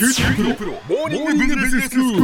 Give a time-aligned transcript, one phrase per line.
[0.00, 2.22] 九州大学モーニングビジネススクール。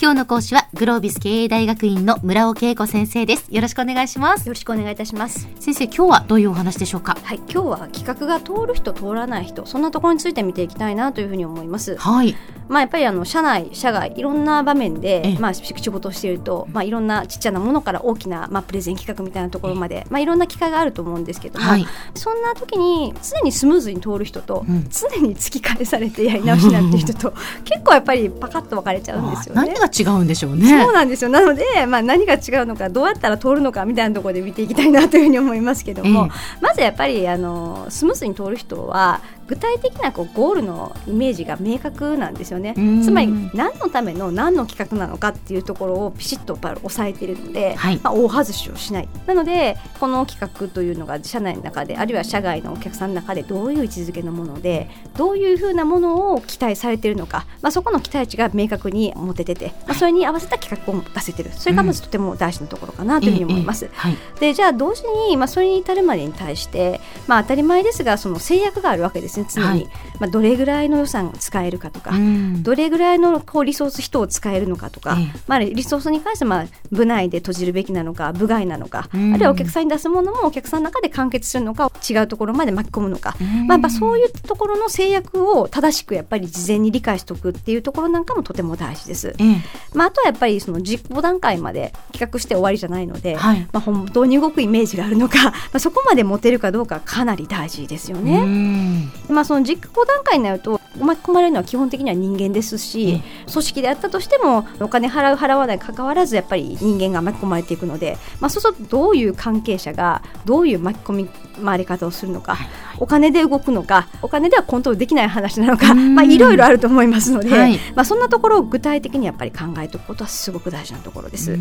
[0.00, 5.46] 今日の講師はグロービス経営大学院の村尾恵子先生ですよろしくお願いしますよろしくお願いいたします。
[5.60, 7.16] 先生今日はどういうお話でしょうか？
[7.22, 11.96] はい、今日は企画が通る人通らない人、そんなところについて見ていきたいなというふうに思います。
[11.96, 12.34] はい
[12.68, 21.86] まあやっぱりあの社内、社外いろんな場面えでえまあ仕事をしていると、まあいろんなちっちゃなものから大きなまあプレゼン企画みたいなところまで、まあいろんな機会があると思うんですけども、はい。
[22.14, 24.88] そんな時に常にスムーズに通る人と、うん。
[24.90, 27.32] 常に突き返されてやり直しになってる人と
[27.64, 29.74] 結構やっぱりパカッと分かれちゃうんですよね。
[29.74, 30.68] 何が違うんでしょうね。
[30.68, 31.30] そうなんですよ。
[31.30, 36.30] なので、まあ、何が違うのかどうやったら通るのかみたいなところで見ていきたいなというふうに思いますけども、ええ。
[36.60, 42.74] まずやっぱりあのスムーズに通る人は具体的なこうゴールのイメージが明確なんですよね。
[42.76, 43.02] うん。
[43.02, 47.98] つまり何のための何の企画なのかっていうところをピシッと押さえているので、はい。
[48.02, 49.08] まあ、大外しをしない。
[49.26, 61.50] なのでこの企画というのが社内の中であるいは社外のお客さんの中でどういう位置づけのものでどういうふうなものを期待されているのか、まあ、そこの期待値が明確に持ててて、まあ、それに合わせた企画を出せてる。
[61.52, 63.86] それがまずとても大事なところかなというふうに思います。
[63.86, 64.16] ええはい。
[64.40, 69.88] でじゃあ同時に、まあ、それに至るまでに対して、まあ、当たり前ですがその制約があるわけですね常に、はい。
[70.20, 72.62] まあ、どれぐらいの予算が使えるかとか、うん。
[72.62, 75.40] どれぐらいのこうリソース人を使えるのかとか、ええ。
[75.46, 79.34] まあ、リソースに関しては、まあ、部内で閉じるべきなのか部外なのか、うん。
[79.34, 83.66] あるいはお客さんに出すものもお客さんの中で完結するのか違うところまで巻き込むのか、うん。
[83.66, 89.34] まあ、やっぱそういうところの制約を正しくやっぱり事前に理解しておくっていうところなんかもとても大事です。
[89.38, 89.56] ええ。
[89.94, 93.60] まあ、あとはやっぱりその実行段階まで企画して終わりじゃないので、はい。
[93.72, 99.08] まあ、本当に動くイメージがあるのか、 まあ、そこまで持てるかどうかはかなり大事ですようね。
[99.28, 111.28] んまあ、その実行段階になると巻き込まれるのは基本的には人間ですし、組織であったとしてもお金払う払わないかかわらずやっぱり人間が巻き込まれていくので、まあ、そうするとどういう関係者がどういう巻き込み
[111.64, 112.56] 回り方をするのか、
[112.98, 117.78] お金で動くのかお金ではコントロールできない話なのか、いろいろあると思いますので、はい。
[117.94, 121.56] まあ、そんなところを具体的にやっぱり考えておくことはすごく大事なところです。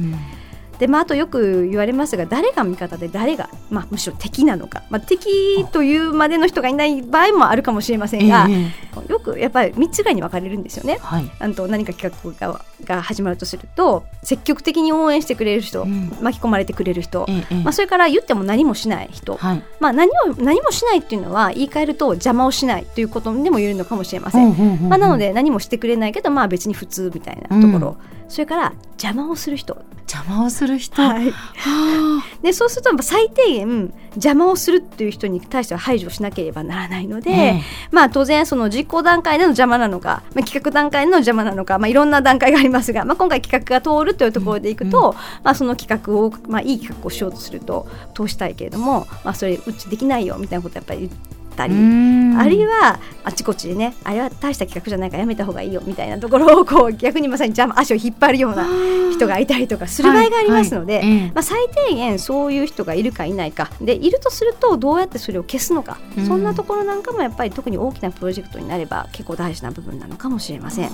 [0.78, 10.98] うんでまあ、あとよく言われますが誰が味方で誰が、まあ、むしろ敵なのか、まあ、敵というまでの人がいない場合もあるかもしれませんが、ええよくやっぱり3つぐらいに分かれるんですよね。
[11.02, 11.32] はい。
[11.40, 16.10] あと何か企画がが始まるとすると積極的に応援してくれる人、うん。
[16.22, 19.64] 巻き込まれてくれる人、えまあ、それから言っても何もしない人、はい。
[19.80, 24.90] まあ、何を何もしないっていうのは言い換えると邪魔をしないということでも言えるのかもしれません。
[24.90, 29.78] まあ、なので何もしてくれないけどまあ別に普通みたいなところ、それから邪魔をする人、
[30.08, 31.02] 邪魔をする人。
[31.02, 37.62] はい、はでそうするとやっぱ最低限邪魔をするっていう人に対しては排除しなければならないので、あええ。
[37.92, 51.10] まあ当然その実行段階での邪魔なのか、まあ、企画段階での邪魔なのか、まあ、いろんな段階がありますが、まあ、今回企画が通るというところでいくと、まあ、その企画を、まあ、いい企画をしようとすると通したいけれども、まあ、それうちできないよみたいなことやっぱり言
[51.58, 51.74] ったり。
[51.74, 52.38] うん。
[52.40, 58.66] あるいはあちこちでねあれは大した企画じゃないからやめた方がいいよみたいなところをこう 逆にまさに邪魔足を引っ張るような
[59.12, 61.04] 人がいたりとかする場合がありますので、はい。
[61.04, 61.32] はいええ。
[61.34, 63.72] まあ、最低限そういう人がいるかいないか。
[63.82, 66.26] でいるとするとどうやってそれを消すのか、うん。
[66.28, 70.90] そんなところなんかもやっぱり特に大きなプロジェクトになれば結構大事な部分なのかもしれません。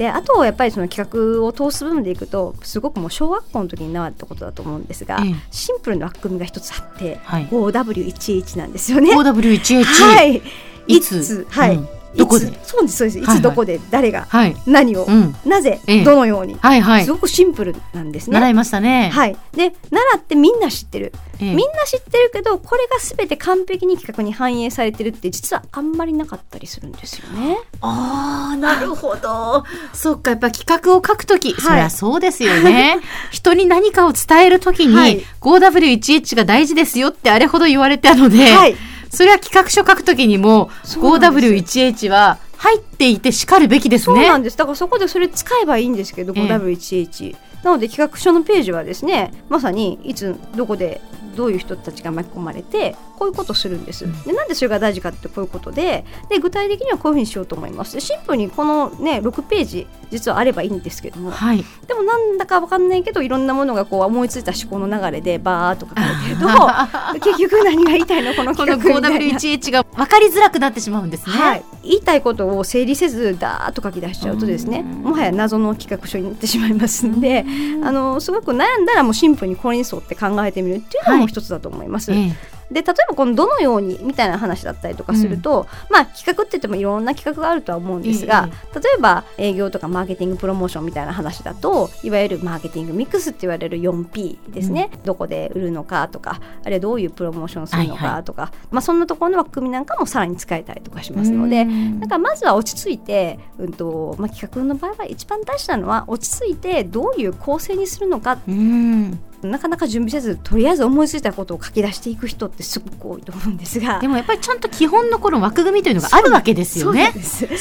[0.00, 5.34] であとやっぱりその企画を通す部分でいくとすごくもう小学校の時に習ったことだと思うんですが、ええ。
[5.50, 7.46] シンプルな枠組みが一つあって、はい。
[7.48, 9.14] 5W11 なんですよね。
[9.14, 10.42] 5W11 はい、
[10.86, 11.46] いつ？
[11.50, 12.46] はい、うんどこで？
[12.64, 13.18] そうですそうです。
[13.18, 13.80] いつどこで？
[13.90, 14.26] 誰が？
[14.28, 14.56] はい。
[14.66, 15.34] 何を、うん。
[15.44, 16.04] なぜ、ええ。
[16.04, 17.04] どのように、はいはい。
[17.04, 18.34] すごくシンプルなんですね。
[18.34, 19.10] 習いましたね。
[19.12, 21.54] はい、で習ってみんな知ってる、ええ。
[21.54, 27.58] みんな知ってるけどこれが全て完璧に企画に反映されてるって実はあんまりなかったりするんですよね。
[27.80, 29.64] ああなるほど。
[29.92, 31.60] そっかやっぱ企画を書くとき、はい。
[31.60, 32.98] そりゃそうですよね。
[33.30, 35.24] 人に何かを伝えるときに、はい。
[35.40, 38.76] 5W11 が大事ですよってあれほど言われたので、はい
[39.10, 44.56] それは企画書書くときにもそうなんです 5W1H は入っていてしかるべきですそうねなんです。
[44.56, 51.00] だからそこでそれ使えばいいんですけど、ええ 5W1H なので企画書のページはですねまさにいつどこで
[51.40, 54.06] どういう人たちが巻き込まれてこういうことをするんです。
[54.26, 57.94] でなんでそれが大事かってこういうことでで具体的にはこういうふうにしようと思います。
[57.94, 69.38] でシンプルにこのね6ページ実はあればいいんですけどもはいでもなんだかわかんないけどいろんなものがこう思いついた思考の流れでバーっと書かれてると 結局何が言いたいのこのこの企画みたいな。
[69.38, 71.36] 5W1H が分かりづらくなってしまうんですね。
[71.36, 77.44] はい、言いたいことを整理せずダーッと書き出しちゃうとですねうんもはや謎の企画書になってしまいますんで
[77.82, 82.12] あのすごく悩んだらもうシンプルにこれに沿って考えてみるっていうのも一つだと思います。
[82.12, 82.60] ええ。
[82.70, 101.66] で例えばこのどのようにみたいな話だったりとかすると、まあ企画って言ってもいろんな企画があるとは思うんですが、例えば営業とかマーケティングプロモーションみたいな話だといわゆるマーケティングミックスって言われる 4P ですね、どこで売るのかとかあるいはどういうプロモーションするのかとか、まあ、そんなところの枠組みなんかもさらに使えたりとかしますので、
[102.00, 113.98] だからまずは落ち着いて、うんとまあ、企画の場合は一番大事なのは落ち着いてどういう構成にするのかうんなかなか準備せずとりあえず思いついたことを書き出していく人ってすごく多いと思うんですが。
[114.00, 117.12] でもやっぱりちゃんと基本のこの枠組みというのがあるわけですよね。
[117.12, 117.58] それに沿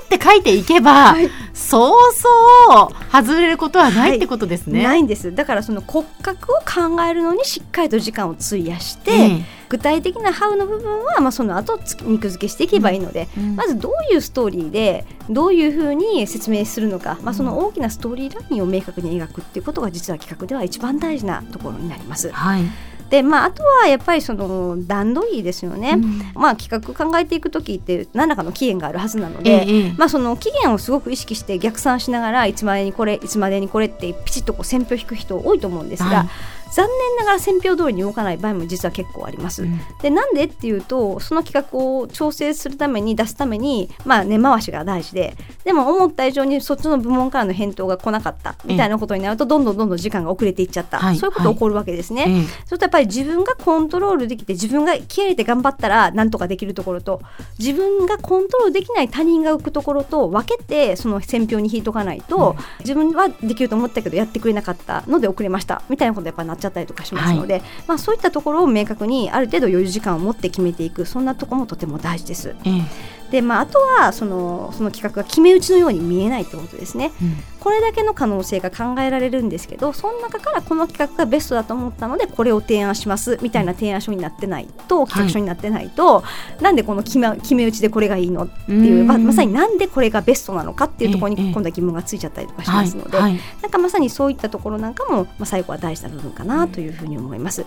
[0.00, 1.30] って書いていけば、 はい。
[1.54, 5.34] そうそう外れることはないってことですね、ないんです。
[5.34, 22.30] だからその骨格を考えるのにしっかりと時間を費やして、ええ具体的なハウの部分は、まあ、その後つ肉付けしていけばいいので、うんまずどういうストーリーでどういうふうに説明するのか、まあ、その大きなストーリーラインを明確に描くっていうことが実は企画では一番大事なところになります。
[22.30, 22.62] はい、
[23.10, 25.92] で、まあ、あとはやっぱりその段取りですよね。
[25.92, 26.18] うん。
[26.34, 36.28] まあ、企画考えていく時って何らかの期限があるはずなので、ええまあ、その期限をすごく意識して逆算しながらいつまでにこれいつまでにこれってピチッとこう線票引く人多いと思うんですが、はい
[36.72, 39.62] 残念ながら線票通りに動かない場合も実は結構あります。
[39.62, 39.80] うん。
[40.02, 52.24] でなんでっていうとその企画を調整するために出すために、まあ、根回しが大事ででも思った以上にそっちの部門からの返答が来なかったみたいなことになるとどんどんどんどん時間が遅れていっちゃった、はいそういうこと起こるわけですね。
[52.28, 52.44] ええ。
[52.66, 57.20] それとやっぱり自分がコントロールできて自分が気合い入れて頑張ったらなんとかできるところと
[57.58, 65.82] 自分がコントロールできない他人が浮くところと分けてその選票に引いとかないと、自分はできると思ったけどやってくれなかったので遅れました。
[65.88, 72.54] みたいなことやっぱなっちゃったりとかしますので、まあ、そういったところを明確にある程度余裕時間を持って決めていくそんなところもとても大事です。
[72.64, 77.12] ええでまあ、あとはそのその企画が決め打ちのように見えないってことですね。
[77.20, 77.36] うん。
[77.60, 86.22] これだけの可能性が考えられるんですけどその中からこの企画がベストだと思ったのでこれを提案しますみたいな提案書になってないと企画書になってないと、
[86.60, 88.44] なんでこの決め決め打ちでこれがいいの？
[88.44, 91.42] っていうままさになんでこれがベストなのかっていうところええ。
[91.42, 97.66] に今度は疑問がついちゃったりとかしはいますので、はいなんかまさにそういったところなんかも、まあ、最後は大事な部分かなというふうに思います。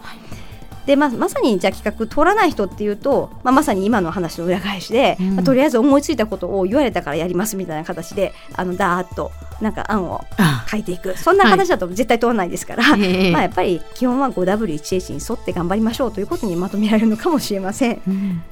[0.86, 5.36] でまあ、まさにじゃあ企画通らない人っていうと、まあ、まさに今の話の裏返しで、うん。
[5.36, 9.32] まあとりあえず思いついたことを言われたからやりますみたいな形であのダーッと
[9.62, 11.18] なんか案をあ書いていく。
[11.18, 13.32] そんな形だと絶対通らないですから、ええ。
[13.32, 18.02] まあ、やっぱり基本は 5W1H に沿って頑張りましょうということにまとめられるのかもしれません。
[18.08, 18.44] うん。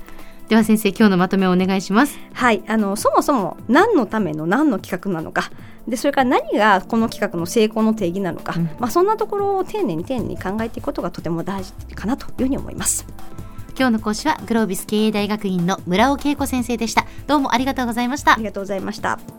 [0.49, 2.17] では先生今日のまとめをお願いします。
[2.33, 5.51] はい、あのそもそも何のための何の企画なのか
[5.89, 13.05] でそれから何がこの企画の成功の定義なのか、うんまあ、そんなところを丁寧に丁寧に考えていくことがとても大事かなというふうに思います。
[13.77, 19.38] 今日の講師はグロービス経営大学院の村尾恵子先生でしたどうもありがとうございましたありがとうございました。